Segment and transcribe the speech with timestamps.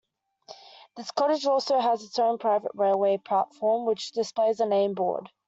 [0.97, 5.29] This cottage also has its own private railway platform, which displays a name board.